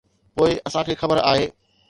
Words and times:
پوء 0.35 0.49
اسان 0.69 0.89
کي 0.89 0.95
خبر 1.03 1.23
آهي. 1.33 1.47